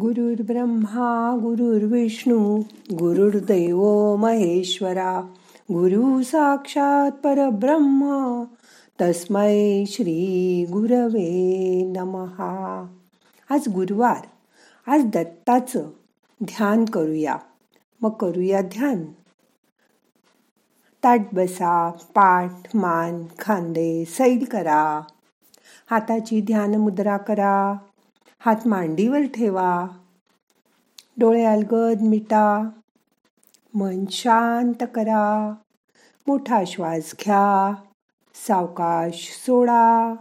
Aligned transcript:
गुरुर्ब्रह्मा 0.00 1.38
गुरुर्विष्णू 1.42 2.62
गुरुर्दैव 2.98 4.16
महेश्वरा 4.16 5.20
गुरु 5.72 6.22
साक्षात 6.22 7.10
परब्रह्म 7.10 8.42
तस्मै 9.00 9.84
श्री 9.86 10.66
गुरवे 10.72 11.82
नमहा. 11.96 12.86
आज 13.50 13.68
गुरुवार. 13.68 14.26
आज 14.86 15.04
दत्ताचं 15.04 15.80
ध्यान 16.44 16.84
करूया. 16.84 17.36
मग 18.00 18.10
करूया 18.10 18.60
ध्यान. 18.60 19.04
ताट 21.04 21.20
बसा 21.32 21.90
पाठ 21.90 22.76
मान 22.76 23.24
खांदे 23.38 24.04
सैल 24.04 24.44
करा. 24.44 25.00
हाताची 25.90 26.40
ध्यान 26.40 26.74
मुद्रा 26.74 27.16
करा. 27.16 27.74
हात 28.42 28.68
मांडीवर 28.68 29.20
ठेवा. 29.34 29.86
डोळे 31.18 31.44
अलगद 31.44 32.00
मिटा. 32.00 32.70
मन 33.74 34.04
शांत 34.10 34.86
करा. 34.94 35.54
मोठा 36.26 36.62
श्वास 36.66 37.14
घ्या. 37.20 37.74
सावकाश 38.34 39.42
सोडा. 39.46 40.14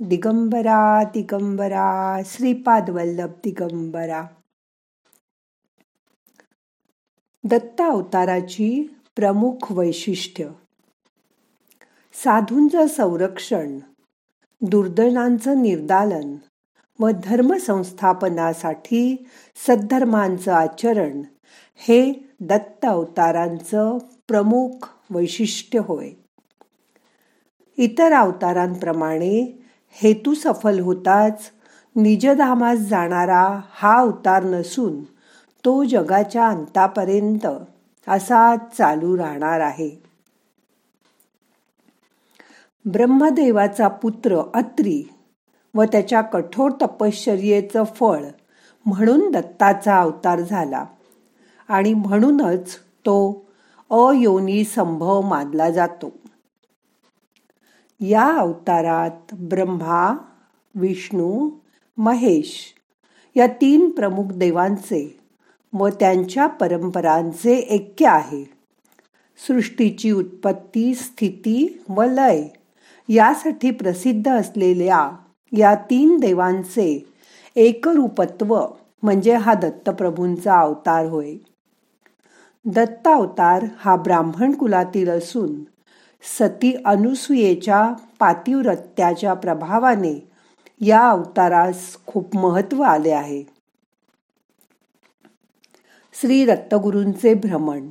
दिगंबरा 0.00 1.04
दिगंबरा. 1.04 2.20
श्रीपाद 2.24 2.90
वल्लभ 2.90 3.30
दिगंबरा. 3.44 4.26
दत्ता 7.44 7.86
अवताराची 7.86 9.00
प्रमुख 9.16 9.72
वैशिष्ट्य. 9.72 10.48
साधूंचं 12.12 12.86
संरक्षण. 12.86 13.78
दुर्दनांचं 14.60 15.62
निर्दालन. 15.62 16.36
व 17.00 17.10
धर्मसंस्थापनासाठी 17.10 19.26
सद्धर्मांचं 19.66 20.52
आचरण 20.52 21.22
हे 21.76 22.12
दत्त 22.40 22.84
अवतारांचं 22.84 23.98
प्रमुख 24.28 24.88
वैशिष्ट्य 25.10 25.78
होय. 25.78 26.10
इतर 27.76 28.12
अवतारांप्रमाणे 28.12 29.64
हेतू 29.90 30.34
सफल 30.34 30.80
होताच 30.80 31.50
निजधामास 31.96 32.78
जाणारा 32.78 33.60
हा 33.70 33.98
अवतार 33.98 34.44
नसून 34.44 35.04
तो 35.64 35.84
जगाच्या 35.84 36.48
अंतापर्यंत 36.48 37.46
असा 38.08 38.56
चालू 38.56 39.18
राहणार 39.18 39.60
आहे. 39.60 40.02
ब्रह्मदेवाचा 42.84 43.88
पुत्र 43.88 44.42
अत्री 44.54 45.02
व 45.78 45.84
त्याच्या 45.84 46.20
कठोर 46.20 46.70
तपश्चर्येचं 46.82 47.84
फळ 47.84 48.24
म्हणून 48.86 49.30
दत्ताचा 49.30 50.00
अवतार 50.00 50.40
झाला. 50.40 50.84
आणि 51.68 51.94
म्हणूनच 51.94 52.74
तो 52.76 53.46
अयोनी 53.90 54.64
संभव 54.64 55.20
मानला 55.20 55.70
जातो. 55.70 56.12
या 58.00 58.38
अवतारात 58.38 59.34
ब्रह्मा 59.34 60.16
विष्णू 60.74 61.50
महेश 61.98 62.74
या 63.36 63.46
तीन 63.46 63.90
प्रमुख 63.90 64.24
देवांचे 64.24 65.20
व 65.72 65.88
त्यांच्या 65.88 66.46
परंपरांचे 66.46 67.68
ऐक्य 67.70 68.06
आहे. 68.06 68.44
सृष्टीची 69.48 70.10
उत्पत्ती 70.10 70.94
स्थिती 70.94 71.82
व 71.88 72.02
लय 72.02 72.48
यासाठी 73.08 73.70
प्रसिद्ध 73.70 74.28
असलेल्या 74.28 75.10
या 75.52 75.74
तीन 75.74 76.16
देवांचे 76.16 77.06
एकरूपत्व 77.56 78.66
म्हणजे 79.02 79.34
हा 79.34 79.54
दत्तप्रभूंचा 79.54 80.60
अवतार 80.60 81.06
होय. 81.06 81.34
दत्त 82.64 83.08
अवतार 83.08 83.64
हा 83.78 83.96
ब्राह्मण 83.96 84.52
कुलातील 84.52 85.08
असून 85.08 85.64
सती 86.22 86.82
अनुसूयेच्या 86.84 87.92
पातिव्रत्याच्या 88.18 89.34
प्रभावाने 89.34 90.28
या 90.80 91.10
अवतारास 91.10 91.96
खूप 92.06 92.36
महत्त्व 92.36 92.82
आले 92.82 93.10
आहे. 93.10 93.44
श्री 96.12 96.46
दत्तगुरूंचे 96.46 97.34
भ्रमण. 97.34 97.88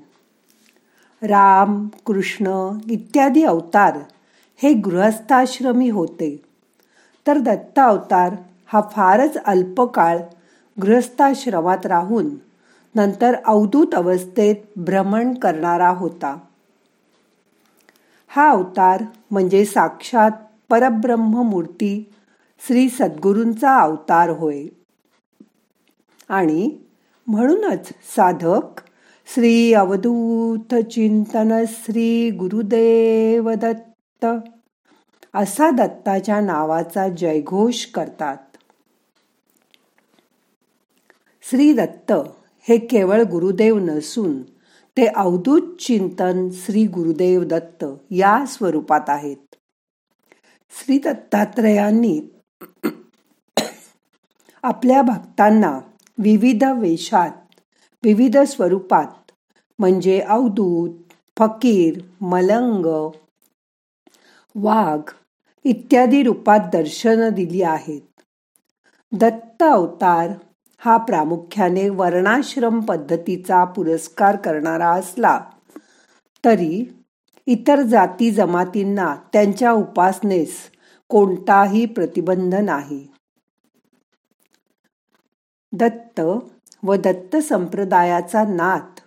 राम 1.21 1.87
कृष्ण 2.05 2.77
इत्यादी 2.89 3.43
अवतार 3.43 3.97
हे 4.57 4.73
गृहस्थाश्रमी 4.73 5.89
होते. 5.89 6.46
तर 7.27 7.37
दत्ता 7.37 7.85
अवतार 7.85 8.35
हा 8.65 8.81
फारच 8.81 9.37
अल्पकाळ 9.37 10.17
गृहस्थाश्रमात 10.81 11.85
राहून 11.85 12.29
नंतर 12.95 13.35
अवधूत 13.45 13.95
अवस्थेत 13.95 14.55
भ्रमण 14.75 15.33
करणारा 15.33 15.89
होता. 15.89 16.37
हा 18.27 18.49
अवतार 18.49 19.03
म्हणजे 19.31 19.65
साक्षात 19.65 20.31
परब्रह्म 20.69 21.41
मूर्ती 21.41 22.13
श्री 22.67 22.89
सद्गुरूंचा 22.89 23.77
अवतार 23.77 24.29
होय. 24.29 24.65
आणि 26.29 26.77
म्हणूनच 27.27 27.87
साधक 28.15 28.81
श्री 29.35 29.73
अवधूत 29.73 30.75
चिंतन 30.75 31.63
श्री 31.67 32.29
गुरुदेव 32.29 33.51
दत्त 33.51 34.25
असा 35.33 35.69
दत्ताच्या 35.69 36.41
नावाचा 36.41 37.07
जयघोष 37.09 37.85
करतात. 37.85 38.37
श्री 41.41 41.73
दत्त 41.73 42.11
हे 42.61 42.77
केवळ 42.77 43.21
गुरुदेव 43.21 43.79
नसून 43.79 44.41
ते 44.97 45.05
अवधूत 45.05 45.81
चिंतन 45.81 46.49
श्री 46.53 46.85
गुरुदेव 46.85 47.43
दत्त 47.43 47.85
या 48.11 48.45
स्वरूपात 48.45 49.09
आहेत. 49.09 49.55
श्री 50.71 50.99
दत्तात्रयांनी 50.99 52.21
आपल्या 54.63 55.01
भक्तांना 55.01 55.79
विविध 56.17 56.63
वेशात 56.63 57.31
विविध 58.03 58.37
स्वरूपात 58.37 59.31
म्हणजे 59.79 60.19
अवधूत 60.19 61.13
फकीर 61.39 61.99
मलंग 62.21 63.09
वाघ 64.59 65.11
इत्यादी 65.63 66.23
रूपात 66.23 66.59
दर्शन 66.73 67.29
दिली 67.29 67.61
आहेत. 67.61 68.21
दत्त 69.11 69.63
अवतार 69.63 70.29
हा 70.77 70.97
प्रामुख्याने 70.97 71.89
वर्णाश्रम 71.89 72.79
पद्धतीचा 72.79 73.63
पुरस्कार 73.63 74.35
करणारा 74.35 74.89
असला 74.89 75.39
तरी 76.45 77.03
इतर 77.45 77.81
जाती 77.81 78.31
जमातींना 78.31 79.15
त्यांच्या 79.33 79.71
उपासनेस 79.71 80.57
कोणताही 81.09 81.85
प्रतिबंध 81.85 82.55
नाही. 82.55 83.07
दत्त 85.73 86.21
व 86.83 86.95
दत्त 86.95 87.37
संप्रदायाचा 87.37 88.43
नाथ 88.43 89.01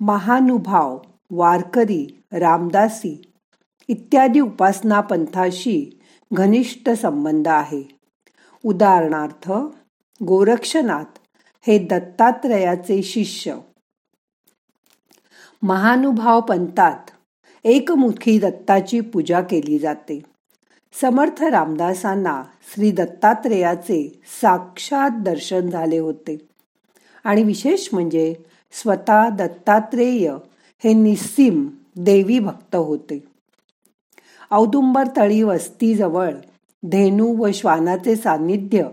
महानुभाव 0.00 0.98
वारकरी 1.30 2.22
रामदासी 2.32 3.25
इत्यादी 3.88 4.40
उपासना 4.40 5.00
पंथाशी 5.00 6.00
घनिष्ठ 6.32 6.90
संबंध 6.90 7.48
आहे. 7.48 7.98
उदाहरणार्थ 8.64 9.52
गोरक्षनाथ 10.24 11.18
हे 11.66 11.78
दत्तात्रयाचे 11.78 13.02
शिष्य. 13.02 13.56
महानुभाव 15.62 16.40
पंथात 16.40 17.10
एकमुखी 17.64 18.38
दत्ताची 18.38 19.00
पूजा 19.00 19.40
केली 19.40 19.78
जाते. 19.78 20.22
समर्थ 21.00 21.42
रामदासांना 21.42 22.42
श्री 22.74 22.90
दत्तात्रेयाचे 22.90 24.22
साक्षात 24.40 25.10
दर्शन 25.10 25.70
झाले 25.70 25.98
होते. 25.98 26.48
आणि 27.24 27.42
विशेष 27.42 27.88
म्हणजे 27.92 28.34
स्वतः 28.72 29.28
दत्तात्रेय 29.28 30.32
हे 30.84 30.92
निस्सीम 30.92 31.68
देवी 31.96 32.38
भक्त 32.38 32.76
होते. 32.76 33.35
औदुंबर 34.50 35.04
तळी 35.16 35.42
वस्तीजवळ 35.42 36.34
धेनू 36.82 37.36
व 37.36 37.50
श्वानाचे 37.54 38.16
सान्निध्य. 38.16 38.88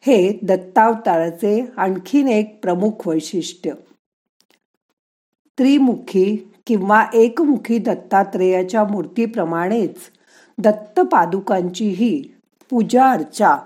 हे 0.00 0.38
दत्तावताराचे 0.42 1.66
आणखीन 1.76 2.28
एक 2.28 2.60
प्रमुख 2.62 3.08
वैशिष्ट्य. 3.08 3.72
त्रिमुखी 5.58 6.52
किंवा 6.66 7.06
एकमुखी 7.14 7.78
दत्तात्रेयाच्या 7.78 8.84
मूर्तीप्रमाणेच 8.84 9.96
दत्त 10.58 11.00
पादुकांचीही 11.00 12.34
पूजा 12.70 13.10
अर्चा 13.10 13.58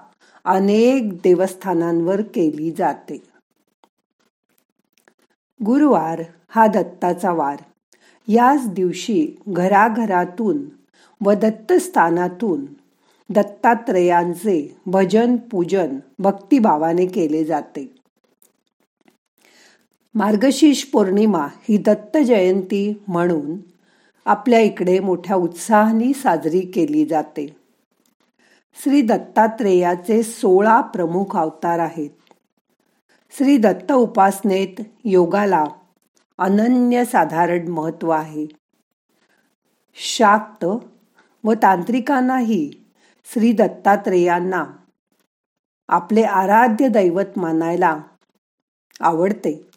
अनेक 0.44 1.12
देवस्थानांवर 1.12 2.20
केली 2.20 2.72
जाते. 2.78 3.22
गुरुवार 5.66 6.22
हा 6.48 6.66
दत्ताचा 6.66 7.32
वार. 7.32 7.56
याच 8.28 8.68
दिवशी 8.68 9.28
घराघरातून 9.48 10.83
व 11.24 11.32
दत्तस्थानातून 11.32 12.64
दत्तात्रयांचे 13.30 14.76
भजन 14.86 15.36
पूजन 15.36 15.98
भक्तिभावाने 16.18 17.06
केले 17.06 17.44
जाते. 17.44 17.94
मार्गशीर्ष 20.14 20.84
पौर्णिमा 20.84 21.46
ही 21.46 21.76
दत्त 21.76 22.18
जयंती 22.18 23.02
म्हणून 23.08 23.56
आपल्या 24.24 24.60
इकडे 24.60 24.98
मोठ्या 24.98 25.36
उत्साहाने 25.36 26.12
साजरी 26.12 26.60
केली 26.60 27.04
जाते. 27.04 27.56
श्री 28.82 29.02
दत्तात्रेयाचे 29.02 30.22
सोळा 30.22 30.80
प्रमुख 30.80 31.36
अवतार 31.36 31.78
आहेत. 31.78 32.10
श्री 33.38 33.56
दत्त 33.56 33.92
उपासनेत 33.92 34.82
योगाला 35.04 35.64
अनन्य 36.38 37.04
साधारण 37.04 37.68
महत्त्व 37.68 38.10
आहे. 38.10 38.46
शाक्त 39.96 40.64
व 41.44 41.52
तांत्रिकांनाही 41.52 42.70
श्री 43.24 43.52
दत्तात्रेयांना 43.52 44.64
आपले 45.88 46.22
आराध्य 46.22 46.88
दैवत 46.88 47.38
मानायला 47.38 47.98
आवडते. 49.00 49.70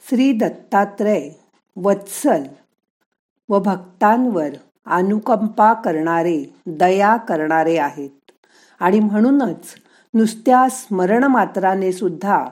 श्री 0.00 0.32
दत्तात्रय 0.32 1.30
वत्सल 1.76 2.42
व 3.48 3.58
भक्तांवर 3.58 4.48
अनुकंपा 4.86 5.72
करणारे 5.72 6.44
दया 6.66 7.16
करणारे 7.16 7.78
आहेत. 7.78 8.10
आणि 8.80 9.00
म्हणूनच 9.00 9.74
नुसत्या 10.14 10.68
स्मरण 10.68 11.24
मात्राने 11.24 11.92
सुद्धा 11.92 12.44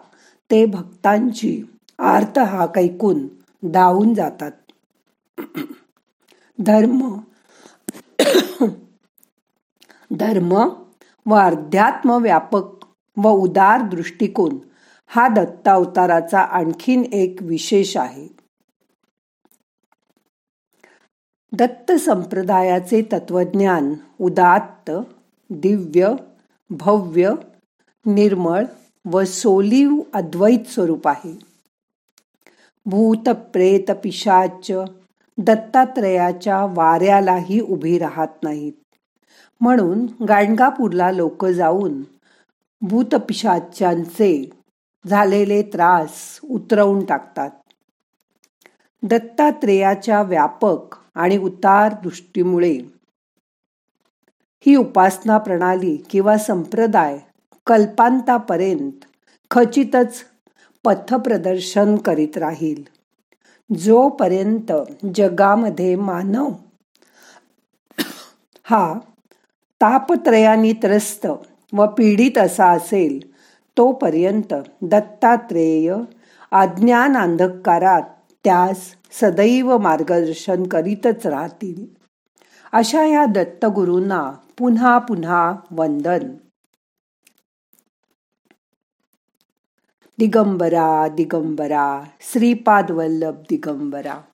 ते 0.50 0.66
भक्तांची 0.66 1.62
आर्त 1.98 2.38
हाक 2.38 2.78
ऐकून 2.78 3.26
धावून 3.72 4.14
जातात. 4.14 4.52
धर्म 6.58 7.18
धर्म 10.16 10.52
व 11.26 11.34
अध्यात्म 11.34 12.10
व्यापक 12.10 12.84
व 13.16 13.28
उदार 13.28 13.80
दृष्टिकोन 13.88 14.58
हा 15.06 15.28
दत्तावताराचा 15.28 16.40
आणखीन 16.40 17.04
एक 17.12 17.36
विशेष 17.40 17.96
आहे. 17.96 18.28
दत्त 21.52 21.92
संप्रदायाचे 21.92 23.02
तत्वज्ञान 23.12 23.94
उदात्त 24.20 24.90
दिव्य 25.50 26.08
भव्य 26.70 27.32
निर्मळ 28.06 28.64
व 29.10 29.24
सोलीव 29.24 30.00
अद्वैत 30.12 30.68
स्वरूप 30.68 31.08
आहे. 31.08 31.38
भूत 32.86 33.28
प्रेत 33.28 33.90
पिशाच 33.90 34.70
दत्तात्रयाच्या 35.38 36.64
वाऱ्यालाही 36.64 37.60
उभी 37.60 37.98
राहत 37.98 38.42
नाहीत. 38.42 38.72
म्हणून 39.60 40.24
गाणगापूरला 40.24 41.12
लोक 41.12 41.44
जाऊन 41.44 42.02
भूतपिशाच्यांचे 42.80 44.50
झालेले 45.06 45.62
त्रास 45.62 46.40
उतरवून 46.44 47.04
टाकतात. 47.04 47.50
दत्तात्रेयाच्या 49.02 50.22
व्यापक 50.22 50.96
आणि 51.14 51.38
उतार 51.38 51.94
दृष्टीमुळे 52.02 52.95
ही 54.66 54.76
उपासना 54.76 55.38
प्रणाली 55.38 55.96
किंवा 55.96 56.38
संप्रदाय 56.38 57.18
कल्पांतापर्यंत 57.66 59.04
खचितच 59.50 60.14
पथप्रदर्शन 60.84 61.96
करीत 61.96 62.38
राहील. 62.38 62.82
जोपर्यंत 63.76 64.72
जगामध्ये 65.14 65.96
मानव 65.96 66.48
हा 68.64 68.94
तापत्रयानी 69.80 70.72
त्रस्त 70.72 71.26
व 71.72 71.86
पीडित 71.86 72.38
असा 72.38 72.70
असेल 72.70 73.32
तोपर्यंत 73.76 74.54
दत्तात्रेय 74.82 75.96
अज्ञान 76.52 77.16
अंधकारात 77.16 78.02
त्यास 78.44 78.76
सदैव 79.20 79.78
मार्गदर्शन 79.78 80.66
करीतच 80.66 81.26
राहतील. 81.26 81.86
अशा 82.72 83.04
या 83.04 83.24
दत्तगुरूंना 83.24 84.32
पुन्हा 84.58 84.98
पुन्हा 84.98 85.62
वंदन. 85.72 86.40
दिगंबरा 90.18 91.08
दिगंबरा 91.08 92.08
श्रीपाद 92.20 92.90
वल्लभ 92.90 93.46
दिगंबरा. 93.48 94.24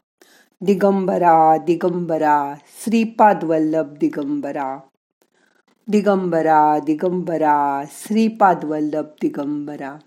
दिगंबरा 0.63 1.57
दिगंबरा 1.57 2.59
श्रीपाद 2.79 3.45
वल्लभ 3.45 3.87
दिगंबरा. 3.87 4.83
दिगंबरा 5.91 6.79
दिगंबरा 6.79 7.85
श्रीपाद 7.85 8.65
वल्लभ 8.65 9.17
दिगंबरा. 9.21 10.01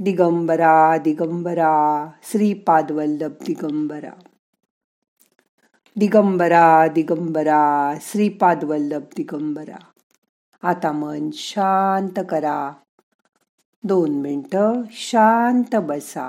दिगंबरा 0.00 0.98
दिगंबरा 0.98 1.72
श्रीपाद 2.22 2.90
वल्लभ 2.90 3.38
दिगंबरा. 3.46 4.31
दिगंबरा 5.98 6.88
दिगंबरा 6.88 7.94
श्रीपाद 8.00 8.64
वल्लभ 8.64 9.02
दिगंबरा. 9.16 9.78
आता 10.62 10.92
मन 10.92 11.30
शांत 11.30 12.20
करा. 12.30 12.72
दोन 13.84 14.10
मिनटं 14.10 14.82
शांत 14.90 15.76
बसा. 15.76 16.28